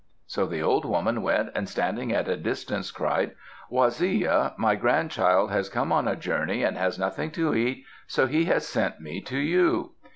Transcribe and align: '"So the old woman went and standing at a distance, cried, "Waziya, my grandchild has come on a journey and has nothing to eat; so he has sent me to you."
'"So 0.25 0.47
the 0.47 0.63
old 0.63 0.83
woman 0.83 1.21
went 1.21 1.51
and 1.53 1.69
standing 1.69 2.11
at 2.11 2.27
a 2.27 2.35
distance, 2.35 2.89
cried, 2.89 3.35
"Waziya, 3.69 4.53
my 4.57 4.73
grandchild 4.73 5.51
has 5.51 5.69
come 5.69 5.91
on 5.91 6.07
a 6.07 6.15
journey 6.15 6.63
and 6.63 6.75
has 6.75 6.97
nothing 6.97 7.29
to 7.33 7.53
eat; 7.53 7.85
so 8.07 8.25
he 8.25 8.45
has 8.45 8.65
sent 8.65 8.99
me 8.99 9.21
to 9.21 9.37
you." 9.37 9.91